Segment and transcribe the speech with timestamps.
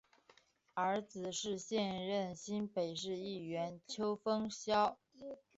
[0.73, 4.97] 儿子是现任新北市议员邱烽尧。